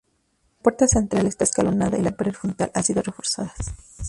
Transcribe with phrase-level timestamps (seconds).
[0.57, 3.55] La puerta central esta escalonada y la pared frontal han sido reforzadas.